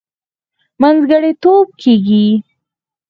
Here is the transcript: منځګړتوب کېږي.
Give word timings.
منځګړتوب 0.81 1.67
کېږي. 1.81 2.25